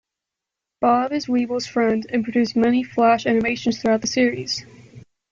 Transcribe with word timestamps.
Bob 0.79 1.11
is 1.13 1.27
Weebl's 1.27 1.67
friend, 1.67 2.07
and 2.09 2.23
producer 2.23 2.57
of 2.57 2.65
many 2.65 2.81
Flash 2.81 3.27
animations 3.27 3.79
throughout 3.79 4.01
the 4.01 4.07
series. 4.07 4.65